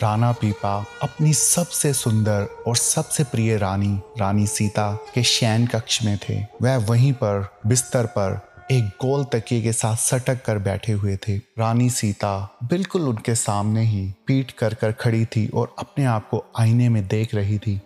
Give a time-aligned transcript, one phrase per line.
[0.00, 0.72] राणा पीपा,
[1.02, 6.76] अपनी सबसे सुंदर और सबसे प्रिय रानी रानी सीता के शयन कक्ष में थे। वह
[6.86, 8.38] वहीं पर, बिस्तर पर,
[8.70, 13.84] एक गोल तकिए के साथ सटक कर बैठे हुए थे। रानी सीता बिल्कुल उनके सामने
[13.84, 17.80] ही पीट कर कर खड़ी थी और अपने आप को आईने में देख रही थी।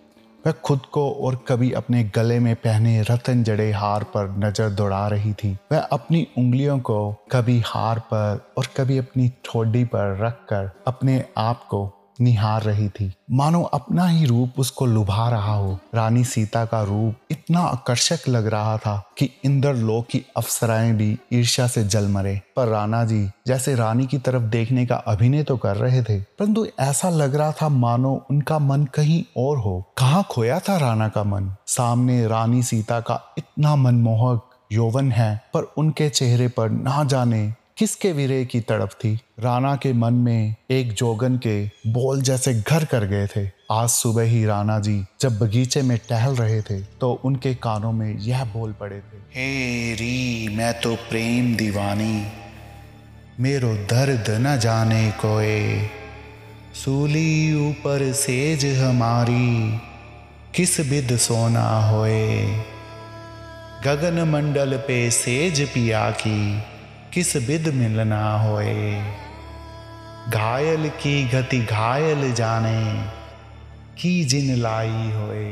[0.44, 5.06] वह खुद को और कभी अपने गले में पहने रतन जड़े हार पर नज़र दौड़ा
[5.08, 10.70] रही थी। वह अपनी उंगलियों को कभी हार पर और कभी अपनी ठोडी पर रखकर
[10.86, 11.86] अपने आप को
[12.20, 17.14] निहार रही थी। मानो अपना ही रूप उसको लुभा रहा हो। रानी सीता का रूप
[17.30, 22.40] इतना आकर्षक लग रहा था कि इंद्र लोक की अफसराएँ भी ईर्ष्या से जल मरे।
[22.56, 26.66] पर राणा जी, जैसे रानी की तरफ़ देखने का अभिनय तो कर रहे थे, परंतु
[26.80, 31.24] ऐसा लग रहा था मानो उनका मन कहीं और हो। कहाँ खोया था राणा का
[31.24, 31.54] मन?
[31.66, 38.10] सामने रानी सीता का इतना मनमोहक यौवन है, पर उनके चेहरे पर ना जाने किसके
[38.12, 39.12] वीरे की तड़प थी?
[39.40, 41.52] राणा के मन में एक जोगन के
[41.86, 46.34] बोल जैसे घर कर गए थे। आज सुबह ही राणा जी जब बगीचे में टहल
[46.34, 51.54] रहे थे तो उनके कानों में यह बोल पड़े थे, हे री, मैं तो प्रेम
[51.56, 52.26] दीवानी,
[53.40, 55.88] मेरो दर्द न जाने कोए।
[56.74, 59.78] सूली ऊपर सेज हमारी,
[60.54, 62.44] किस बिद सोना होए।
[63.84, 66.40] गगन मंडल पे सेज पिया की
[67.14, 69.04] किस बिद मिलना होए।
[70.30, 73.20] घायल की गति घायल जाने।
[73.98, 75.46] की जिन लाई होए,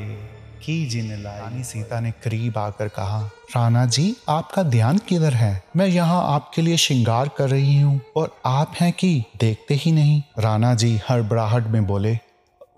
[0.65, 5.63] की जिन लाई। रानी सीता ने करीब आकर कहा, राणा जी, आपका ध्यान किधर है?
[5.77, 10.23] मैं यहाँ आपके लिए श्रृंगार कर रही हूँ और आप हैं कि देखते ही नहीं?
[10.39, 12.17] राणा जी हड़बड़ाहट में बोले,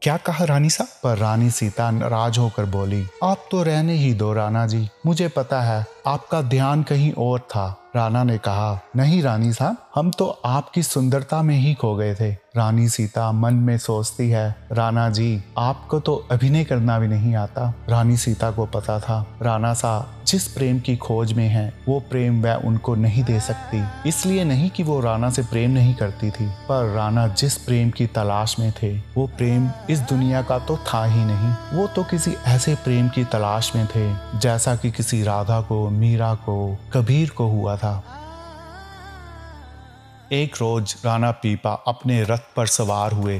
[0.02, 4.32] क्या कहा रानी साहब पर रानी सीता नाराज़ होकर बोली, आप तो रहने ही दो
[4.32, 9.52] राणा जी। मुझे पता है, आपका ध्यान कहीं और था। राणा ने कहा नहीं रानी
[9.52, 14.30] साहब हम तो आपकी सुंदरता में ही खो गए थे। रानी सीता मन में सोचती
[14.30, 19.26] है, राणा जी, आपको तो अभिनय करना भी नहीं आता। रानी सीता को पता था,
[19.42, 23.82] राणा सा जिस प्रेम की खोज में है, वो प्रेम वह उनको नहीं दे सकती।
[24.08, 28.06] इसलिए नहीं कि वो राणा से प्रेम नहीं करती थी, पर राणा जिस प्रेम की
[28.06, 32.34] तलाश में थे, वो प्रेम इस दुनिया का तो था ही नहीं। वो तो किसी
[32.46, 37.48] ऐसे प्रेम की तलाश में थे, जैसा कि किसी राधा को, मीरा को, कबीर को
[37.48, 38.19] हुआ था।
[40.32, 43.38] एक रोज राणा पीपा अपने रथ पर सवार हुए,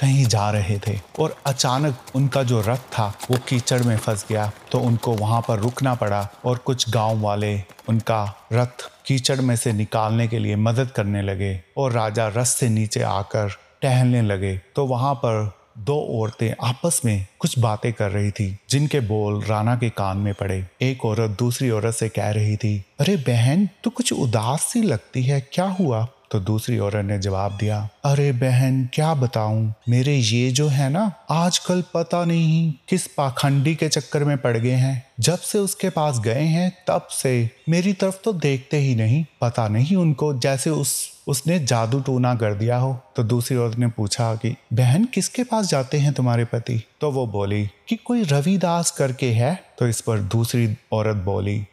[0.00, 4.50] कहीं जा रहे थे और अचानक उनका जो रथ था, वो कीचड़ में फंस गया।
[4.72, 7.54] तो उनको वहाँ पर रुकना पड़ा और कुछ गाँव वाले
[7.88, 8.22] उनका
[8.52, 13.02] रथ कीचड़ में से निकालने के लिए मदद करने लगे और राजा रथ से नीचे
[13.02, 18.56] आकर टहलने लगे। तो वहाँ पर दो औरतें आपस में कुछ बातें कर रही थी,
[18.70, 22.84] जिनके बोल राणा के कान में पड़े। एक औरत दूसरी औरत से कह रही थी,
[23.00, 26.06] अरे बहन, तू कुछ उदास सी लगती है, क्या हुआ?
[26.32, 29.74] तो दूसरी औरत ने जवाब दिया, अरे बहन, क्या बताऊँ?
[29.88, 34.70] मेरे ये जो है ना, आजकल पता नहीं किस पाखंडी के चक्कर में पड़ गए
[34.70, 39.24] हैं। जब से उसके पास गए हैं, तब से मेरी तरफ़ तो देखते ही नहीं,
[39.40, 43.86] पता नहीं उनको, जैसे उस, उसने जादू टूना कर दिया हो। तो दूसरी औरत ने
[43.86, 46.84] पूछा कि, बहन, किसके पास जाते हैं तुम्हारे पति?
[47.00, 49.64] तो वो बोली, कि कोई रविदास करके है?
[49.78, 51.64] तो इस पर दूसरी औरत बोली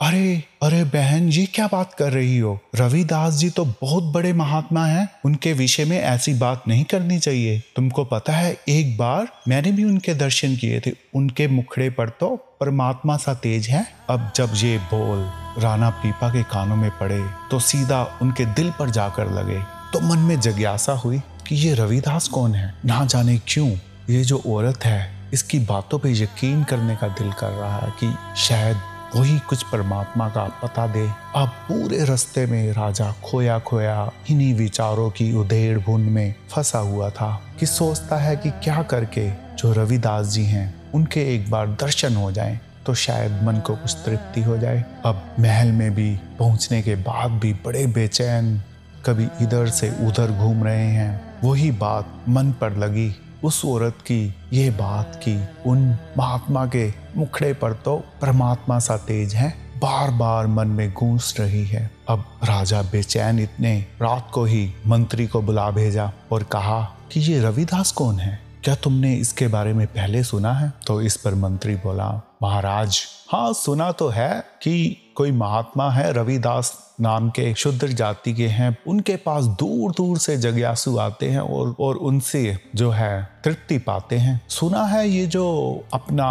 [0.00, 2.58] अरे अरे बहन जी, क्या बात कर रही हो?
[2.74, 7.60] रविदास जी तो बहुत बड़े महात्मा हैं, उनके विषय में ऐसी बात नहीं करनी चाहिए।
[7.76, 12.28] तुमको पता है, एक बार मैंने भी उनके दर्शन किए थे, उनके मुखड़े पर तो
[12.60, 15.24] परमात्मा सा तेज है। अब जब ये बोल
[15.62, 17.20] राणा पीपा के कानों में पड़े
[17.50, 19.60] तो सीधा उनके दिल पर जाकर लगे।
[19.92, 22.74] तो मन में जिज्ञासा हुई कि ये रविदास कौन है?
[22.84, 23.68] ना जाने क्यों
[24.10, 28.14] ये जो औरत है, इसकी बातों पे यकीन करने का दिल कर रहा है कि
[28.42, 28.76] शायद
[29.14, 31.06] वही कुछ परमात्मा का पता दे।
[31.36, 37.10] अब पूरे रास्ते में राजा खोया खोया इन्हीं विचारों की उधेड़ भुन में फंसा हुआ
[37.10, 37.30] था
[37.60, 42.30] कि सोचता है कि क्या करके जो रविदास जी हैं, उनके एक बार दर्शन हो
[42.32, 46.94] जाएँ तो शायद मन को कुछ तृप्ति हो जाए। अब महल में भी पहुँचने के
[46.96, 48.58] बाद भी बड़े बेचैन,
[49.06, 53.10] कभी इधर से उधर घूम रहे हैं, वही बात मन पर लगी।
[53.44, 59.34] उस औरत की ये बात की, उन महात्मा के मुखड़े पर तो परमात्मा सा तेज
[59.34, 64.72] है बार बार मन में गूंज रही है। अब राजा बेचैन इतने रात को ही
[64.86, 68.40] मंत्री को बुला भेजा और कहा कि ये रविदास कौन है?
[68.64, 70.72] क्या तुमने इसके बारे में पहले सुना है?
[70.86, 73.00] तो इस पर मंत्री बोला, महाराज
[73.32, 78.76] हाँ सुना तो है कि कोई महात्मा है रविदास नाम के शुद्र जाति के हैं,
[78.86, 84.16] उनके पास दूर दूर से जग्यासु आते हैं और और उनसे जो है तृप्ति पाते
[84.16, 85.44] हैं। सुना है ये जो
[85.92, 86.28] अपना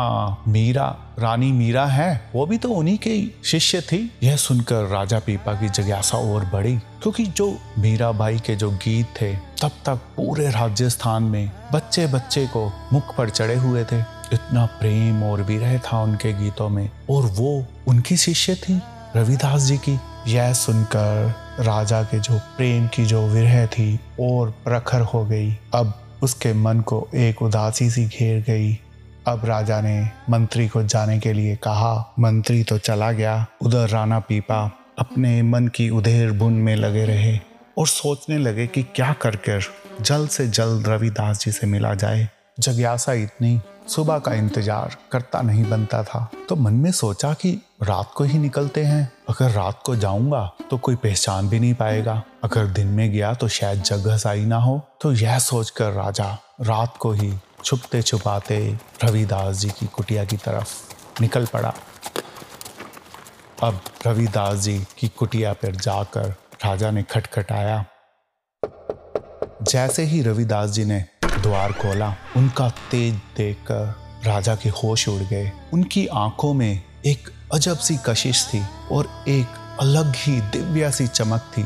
[0.47, 0.87] मीरा,
[1.19, 5.69] रानी मीरा है, वो भी तो उन्हीं के शिष्य थी। यह सुनकर राजा पीपा की
[5.69, 11.51] जिज्ञासा और बढ़ी, क्योंकि जो मीराबाई के जो गीत थे, तब तक पूरे राजस्थान में
[11.73, 13.99] बच्चे बच्चे को मुख पर चढ़े हुए थे।
[14.33, 18.81] इतना प्रेम और विरह था उनके गीतों में, और वो उनकी शिष्य थी,
[19.15, 25.01] रविदास जी की। यह सुनकर राजा के जो प्रेम की जो विरह थी, और प्रखर
[25.01, 25.93] हो गई। अब
[26.23, 28.79] उसके मन को एक उदासी सी घेर गई।
[29.27, 34.19] अब राजा ने मंत्री को जाने के लिए कहा, मंत्री तो चला गया। उधर राणा
[34.19, 37.39] पीपा अपने मन की उधेर बुन में लगे रहे
[37.77, 39.63] और सोचने लगे कि क्या कर कर
[40.01, 42.29] जल्द से जल्द रविदास जी से मिला जाए।
[42.59, 47.51] जग्यासा इतनी सुबह का इंतज़ार करता नहीं बनता था। तो मन में सोचा कि
[47.83, 52.21] रात को ही निकलते हैं। अगर रात को जाऊँगा तो कोई पहचान भी नहीं पाएगा।
[52.43, 56.97] अगर दिन में गया तो शायद जगह सही ना हो। तो यह सोचकर राजा रात
[56.97, 57.33] को ही
[57.63, 58.57] छुपते छुपाते
[59.03, 61.73] रविदास जी की कुटिया की तरफ़ निकल पड़ा।
[63.63, 66.29] अब रविदास जी की कुटिया पर जाकर
[66.65, 67.85] राजा ने खटखटाया।
[69.63, 71.03] जैसे ही रविदास जी ने
[71.45, 73.93] द्वार खोला। उनका तेज देखकर
[74.25, 78.61] राजा के होश उड़ गए। उनकी आँखों में एक अजब सी कशिश थी
[78.91, 81.63] और एक अलग ही दिव्या सी चमक थी,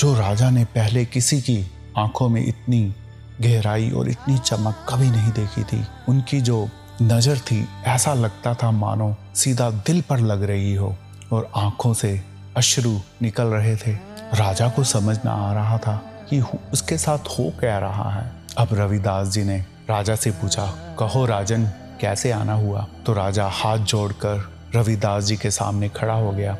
[0.00, 1.58] जो राजा ने पहले किसी की
[1.98, 2.94] आँखों में इतनी
[3.40, 6.68] गहराई और इतनी चमक कभी नहीं देखी थी। उनकी जो
[7.02, 10.94] नज़र थी, ऐसा लगता था मानो सीधा दिल पर लग रही हो
[11.32, 12.20] और आँखों से
[12.56, 13.92] अश्रु निकल रहे थे।
[14.34, 15.96] राजा को समझ ना आ रहा था
[16.30, 16.40] कि
[16.72, 19.58] उसके साथ हो क्या रहा है। अब रविदास जी ने
[19.90, 21.64] राजा से पूछा, कहो राजन,
[22.00, 22.86] कैसे आना हुआ?
[23.06, 26.56] तो राजा हाथ जोड़कर रविदास जी के सामने खड़ा हो गया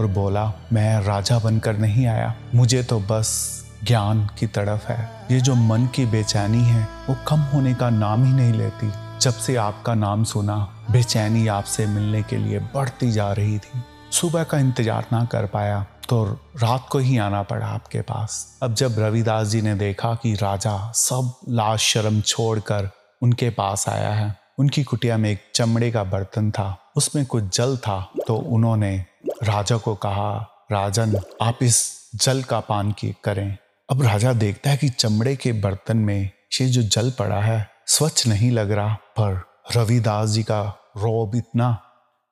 [0.00, 5.40] और बोला, मैं राजा बनकर नहीं आया। मुझे तो बस ज्ञान की तरफ़ है। ये
[5.40, 9.56] जो मन की बेचैनी है, वो कम होने का नाम ही नहीं लेती। जब से
[9.56, 10.56] आपका नाम सुना,
[10.90, 13.82] बेचैनी आपसे मिलने के लिए बढ़ती जा रही थी।
[14.12, 16.24] सुबह का इंतज़ार ना कर पाया। तो
[16.56, 20.76] रात को ही आना पड़ा आपके पास। अब जब रविदास जी ने देखा कि राजा
[20.94, 22.90] सब लाश शर्म छोड़कर
[23.22, 27.76] उनके पास आया है, उनकी कुटिया में एक चमड़े का बर्तन था, उसमें कुछ जल
[27.76, 28.96] था तो उन्होंने
[29.42, 30.30] राजा को कहा,
[30.72, 33.56] राजन, आप इस जल का पान की, करें।
[33.88, 38.26] अब राजा देखता है कि चमड़े के बर्तन में ये जो जल पड़ा है, स्वच्छ
[38.26, 39.42] नहीं लग रहा, पर
[39.76, 40.62] रविदास जी का
[40.96, 41.72] रोब इतना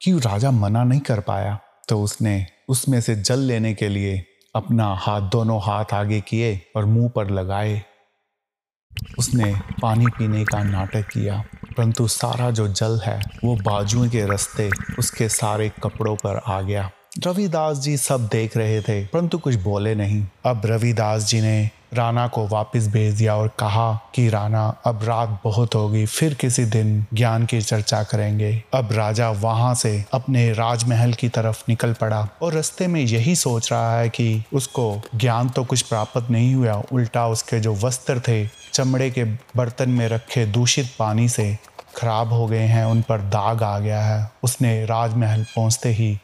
[0.01, 1.59] कि राजा मना नहीं कर पाया।
[1.89, 4.25] तो उसने उसमें से जल लेने के लिए
[4.55, 7.83] अपना हाथ, दोनों हाथ आगे किए और मुँह पर लगाए।
[9.19, 11.45] उसने पानी पीने का नाटक किया,
[11.77, 16.91] परंतु सारा जो जल है, वो बाजुओं के रास्ते उसके सारे कपड़ों पर आ गया।
[17.27, 22.27] रविदास जी सब देख रहे थे, परंतु कुछ बोले नहीं। अब रविदास जी ने राणा
[22.29, 27.05] को वापस भेज दिया और कहा कि राणा, अब रात बहुत होगी, फिर किसी दिन
[27.15, 32.55] ज्ञान की चर्चा करेंगे। अब राजा वहाँ से अपने राजमहल की तरफ़ निकल पड़ा और
[32.55, 37.27] रस्ते में यही सोच रहा है कि उसको ज्ञान तो कुछ प्राप्त नहीं हुआ, उल्टा
[37.29, 41.57] उसके जो वस्त्र थे, चमड़े के बर्तन में रखे दूषित पानी से
[41.97, 46.19] खराब हो गए हैं, उन पर दाग आ गया है। उसने राजमहल पहुँचते ही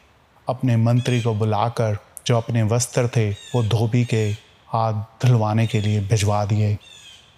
[0.49, 5.99] अपने मंत्री को बुलाकर जो अपने वस्त्र थे, वो धोबी के हाथ धुलवाने के लिए
[6.01, 6.77] भिजवा दिए।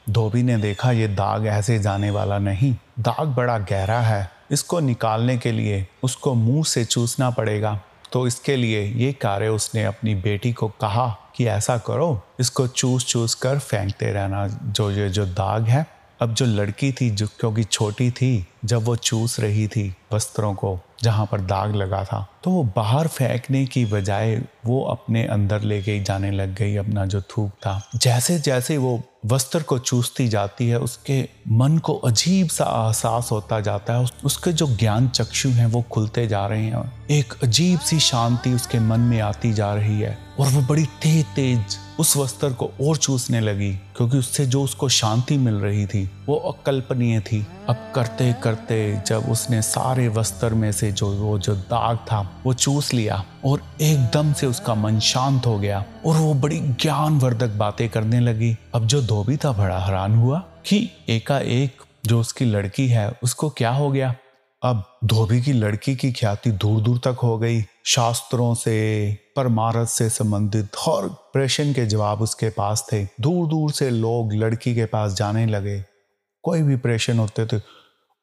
[0.10, 5.38] धोबी ने देखा ये दाग ऐसे जाने वाला नहीं। दाग बड़ा गहरा है। इसको निकालने
[5.38, 7.80] के लिए उसको मुँह से चूसना पड़ेगा।
[8.12, 13.06] तो इसके लिए ये कार्य उसने अपनी बेटी को कहा कि ऐसा करो, इसको चूस
[13.06, 15.86] चूस कर फेंकते रहना। जो ये जो दाग है
[16.22, 20.80] अब जो लड़की थी, जो क्योंकि छोटी थी, जब वो चूस रही थी वस्त्रों को,
[21.04, 24.36] जहाँ पर दाग लगा था तो वो बाहर फेंकने की बजाय
[24.66, 29.02] वो अपने अंदर ले गई जाने लग गई अपना जो थूक था। जैसे जैसे वो
[29.26, 34.54] वस्त्र को चूसती जाती है, उसके मन को अजीब सा एहसास होता जाता है उसके
[34.54, 39.00] जो ज्ञान चक्षु हैं, वो खुलते जा रहे हैं एक अजीब सी शांति उसके मन
[39.02, 43.40] में आती जा रही है, और वो बड़ी तेज तेज उस वस्त्र को और चूसने
[43.40, 48.78] लगी, क्योंकि उससे जो उसको शांति मिल रही थी, वो अकल्पनीय थी। अब करते करते
[49.08, 53.62] जब उसने सारे वस्त्र में से जो, वो जो दाग था, वो चूस लिया और
[53.82, 58.88] एकदम से उसका मन शांत हो गया और वो बड़ी ज्ञानवर्धक बातें करने लगी। अब
[58.88, 63.92] जो धोबी था, बड़ा हैरान हुआ कि एकाएक जो उसकी लड़की है, उसको क्या हो
[63.92, 64.16] गया?
[64.64, 70.10] अब धोबी की लड़की की ख्याति दूर दूर तक हो गई। शास्त्रों से, परमारथ से
[70.10, 75.14] संबंधित हर प्रश्न के जवाब उसके पास थे। दूर दूर से लोग लड़की के पास
[75.14, 75.84] जाने लगे।
[76.44, 77.62] कोई भी प्रश्न होते थे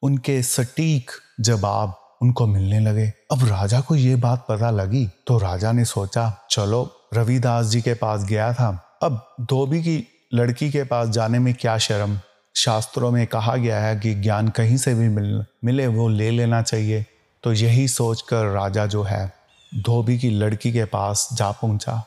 [0.03, 5.71] उनके सटीक जवाब उनको मिलने लगे। अब राजा को ये बात पता लगी तो राजा
[5.71, 10.03] ने सोचा, चलो, रविदास जी के पास गया था। अब धोबी की
[10.33, 12.19] लड़की के पास जाने में क्या शर्म?
[12.59, 16.61] शास्त्रों में कहा गया है कि ज्ञान कहीं से भी मिल, मिले, वो ले लेना
[16.61, 17.05] चाहिए।
[17.43, 19.31] तो यही सोचकर राजा जो है,
[19.71, 22.03] धोबी की लड़की के पास जा पहुँचा।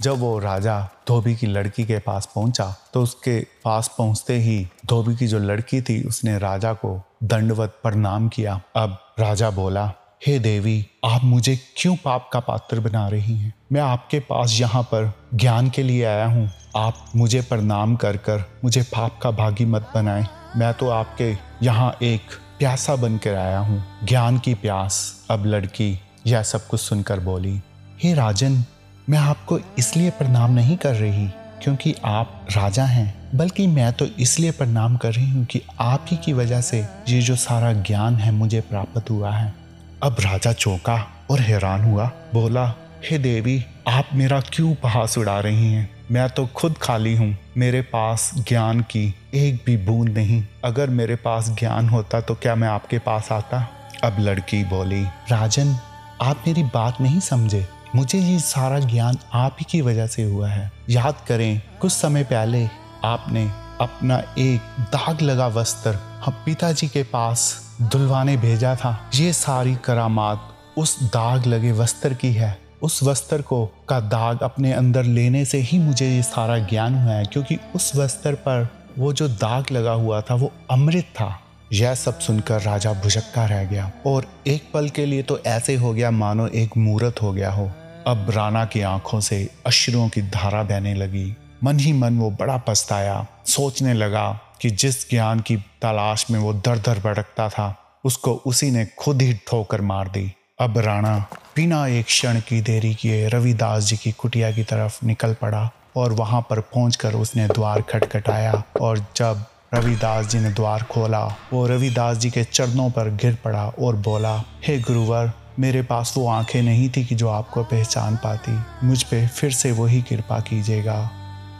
[0.00, 5.16] जब वो राजा धोबी की लड़की के पास पहुँचा तो उसके पास पहुँचते ही धोबी
[5.16, 9.92] की जो लड़की थी, उसने राजा को दंडवत प्रणाम किया। अब राजा बोला,
[10.26, 13.57] हे देवी, आप मुझे क्यों पाप का पात्र बना रही हैं?
[13.70, 18.44] मैं आपके पास यहाँ पर ज्ञान के लिए आया हूँ। आप मुझे प्रणाम कर कर
[18.64, 21.30] मुझे पाप का भागी मत बनाएँ। मैं तो आपके
[21.62, 27.20] यहाँ एक प्यासा बनकर आया हूँ। ज्ञान की प्यास, अब लड़की, यह सब कुछ सुनकर
[27.20, 27.60] बोली,
[28.02, 28.64] हे राजन,
[29.08, 31.28] मैं आपको इसलिए प्रणाम नहीं कर रही
[31.62, 36.16] क्योंकि आप राजा हैं, बल्कि मैं तो इसलिए प्रणाम कर रही हूँ कि आप ही
[36.16, 39.54] की वजह से ये जो सारा ज्ञान है मुझे प्राप्त हुआ है।
[40.02, 42.74] अब राजा चौंका और हैरान हुआ, बोला
[43.04, 45.90] हे देवी, आप मेरा क्यों उपहास उड़ा रही हैं?
[46.10, 51.16] मैं तो खुद खाली हूँ। मेरे पास ज्ञान की एक भी बूंद नहीं। अगर मेरे
[51.16, 53.68] पास ज्ञान होता तो क्या मैं आपके पास आता?
[54.04, 55.76] अब लड़की बोली, राजन,
[56.22, 60.48] आप मेरी बात नहीं समझे। मुझे ये सारा ज्ञान आप ही की वजह से हुआ
[60.48, 62.68] है। याद करें, कुछ समय पहले
[63.04, 63.44] आपने
[63.80, 69.74] अपना एक दाग लगा वस्त्र हम पिताजी के पास दुल्वा ने भेजा था। ये सारी
[69.74, 75.44] करामात उस दाग लगे वस्त्र की है। उस वस्त्र को का दाग अपने अंदर लेने
[75.44, 78.68] से ही मुझे ये सारा ज्ञान हुआ है, क्योंकि उस वस्त्र पर
[78.98, 81.40] वो जो दाग लगा हुआ था, वो अमृत था।
[81.72, 85.92] यह सब सुनकर राजा भुजक्का रह गया। और एक पल के लिए तो ऐसे हो
[85.92, 87.70] गया, मानो एक मूर्त हो गया हो।
[88.06, 92.56] अब राणा की आँखों से अश्रुओं की धारा बहने लगी। मन ही मन वो बड़ा
[92.56, 98.32] पछताया। सोचने लगा कि जिस ज्ञान की तलाश में वो दर दर भड़कता था, उसको
[98.32, 101.18] उसी ने खुद ही ठोकर मार दी। अब राणा
[101.56, 106.12] बिना एक क्षण की देरी किए रविदास जी की कुटिया की तरफ़ निकल पड़ा और
[106.12, 112.16] वहाँ पर पहुंचकर उसने द्वार खटखटाया और जब रविदास जी ने द्वार खोला, वो रविदास
[112.16, 116.62] जी के चरणों पर गिर पड़ा और बोला, हे hey गुरुवर, मेरे पास वो आँखें
[116.62, 121.10] नहीं थी कि जो आपको पहचान पाती। मुझ पे फिर से वही कृपा कीजिएगा।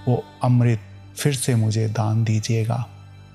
[0.08, 0.80] वो अमृत
[1.18, 2.86] फिर से मुझे दान दीजिएगा।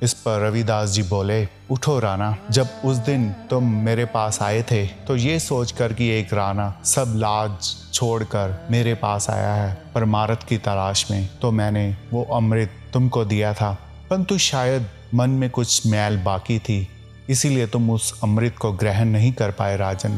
[0.04, 4.86] इस पर रविदास जी बोले, उठो राणा, जब उस दिन तुम मेरे पास आए थे
[5.08, 10.58] तो ये सोचकर कि एक राणा सब लाज छोड़कर मेरे पास आया है परमारत की
[10.58, 13.72] तलाश में तो मैंने वो अमृत तुमको दिया था।
[14.10, 16.88] परंतु शायद मन में कुछ मैल बाकी थी,
[17.30, 20.18] इसीलिए तुम उस अमृत को ग्रहण नहीं कर पाए राजन।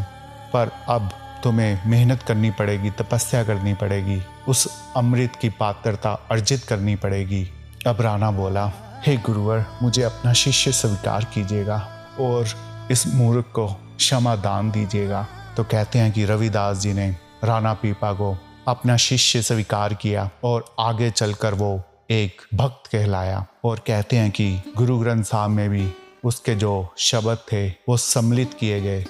[0.53, 1.09] पर अब
[1.43, 7.47] तुम्हें मेहनत करनी पड़ेगी, तपस्या करनी पड़ेगी, उस अमृत की पात्रता अर्जित करनी पड़ेगी।
[7.87, 8.65] अब राणा बोला
[9.05, 11.77] हे गुरुवर, मुझे अपना शिष्य स्वीकार कीजिएगा
[12.19, 12.47] और
[12.91, 18.13] इस मूर्ख को क्षमा दान दीजिएगा। तो कहते हैं कि रविदास जी ने, राणा पीपा
[18.13, 24.31] को अपना शिष्य स्वीकार किया और आगे चलकर वो एक भक्त कहलाया और कहते हैं
[24.31, 25.91] कि गुरु ग्रंथ साहब में भी
[26.23, 29.05] उसके जो शब्द थे, वो सम्मिलित किए गए।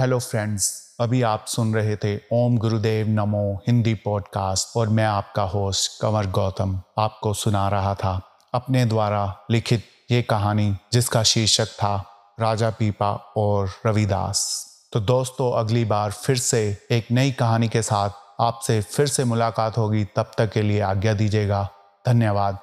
[0.00, 5.42] हेलो फ्रेंड्स अभी आप सुन रहे थे ओम गुरुदेव नमो हिंदी पॉडकास्ट और मैं आपका
[5.42, 8.22] होस्ट कंवर गौतम आपको सुना रहा था।
[8.54, 12.06] अपने द्वारा लिखित ये कहानी जिसका शीर्षक था
[12.40, 18.10] राजा पीपा और रविदास। तो दोस्तों, अगली बार फिर से एक नई कहानी के साथ
[18.40, 21.68] आपसे फिर से मुलाकात होगी। तब तक के लिए आज्ञा दीजिएगा।
[22.06, 22.58] धन्यवाद।